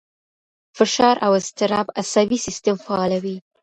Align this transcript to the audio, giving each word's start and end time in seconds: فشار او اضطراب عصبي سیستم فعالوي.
فشار 0.77 1.15
او 1.25 1.31
اضطراب 1.39 1.87
عصبي 2.01 2.37
سیستم 2.45 2.75
فعالوي. 2.85 3.37